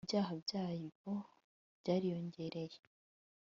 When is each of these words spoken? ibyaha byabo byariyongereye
ibyaha 0.05 0.33
byabo 0.43 1.13
byariyongereye 1.79 2.79